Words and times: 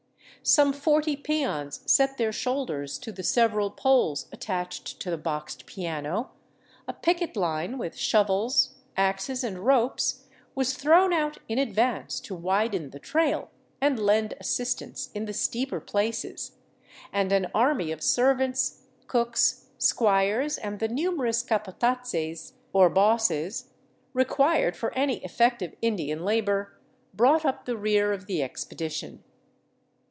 Some 0.43 0.73
forty 0.73 1.15
peons 1.15 1.81
set 1.85 2.17
their 2.17 2.31
shoulders 2.31 2.97
to 2.97 3.11
the 3.11 3.21
several 3.21 3.69
poles 3.69 4.27
attached 4.31 4.99
to 4.99 5.11
the 5.11 5.17
boxed 5.17 5.67
piano, 5.67 6.31
a 6.87 6.93
picket 6.93 7.37
line 7.37 7.77
with 7.77 7.95
shovels, 7.95 8.73
axes, 8.97 9.43
and 9.43 9.59
ropes 9.59 10.25
was 10.55 10.73
thrown 10.75 11.13
out 11.13 11.37
in 11.47 11.59
advance 11.59 12.19
to 12.21 12.33
widen 12.33 12.89
the 12.89 12.97
trail 12.97 13.51
and 13.79 13.99
lend 13.99 14.33
assistance 14.39 15.11
in 15.13 15.25
the 15.25 15.33
steeper 15.33 15.79
places, 15.79 16.53
and 17.13 17.31
an 17.31 17.45
army 17.53 17.91
of 17.91 18.01
servants, 18.01 18.85
cooks, 19.05 19.67
squires, 19.77 20.57
and 20.57 20.79
the 20.79 20.87
numerous 20.87 21.43
capatazes, 21.43 22.53
or 22.73 22.89
bosses, 22.89 23.69
required 24.15 24.75
for 24.75 24.91
any 24.95 25.17
effective 25.23 25.75
Indian 25.83 26.25
labor, 26.25 26.79
brought 27.13 27.45
up 27.45 27.65
the 27.65 27.77
rear 27.77 28.11
of 28.11 28.25
the 28.25 28.41
expedition. 28.41 29.23